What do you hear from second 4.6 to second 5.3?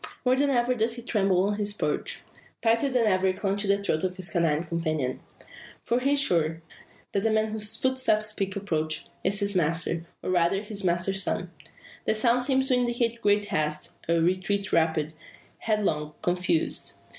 companion.